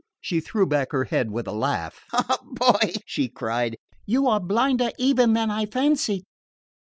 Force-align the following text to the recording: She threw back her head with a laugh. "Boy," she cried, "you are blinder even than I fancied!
She 0.19 0.39
threw 0.39 0.65
back 0.65 0.93
her 0.93 1.03
head 1.03 1.29
with 1.29 1.45
a 1.47 1.51
laugh. 1.51 2.05
"Boy," 2.53 2.93
she 3.05 3.29
cried, 3.29 3.77
"you 4.07 4.25
are 4.25 4.39
blinder 4.39 4.89
even 4.97 5.33
than 5.33 5.51
I 5.51 5.67
fancied! 5.67 6.23